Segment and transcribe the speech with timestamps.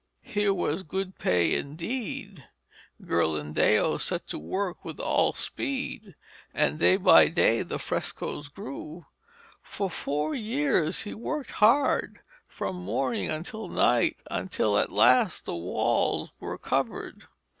[0.23, 2.45] Here was good pay indeed.
[3.03, 6.15] Ghirlandaio set to work with all speed,
[6.55, 9.05] and day by day the frescoes grew.
[9.61, 16.33] For four years he worked hard, from morning until night, until at last the walls
[16.39, 17.27] were covered.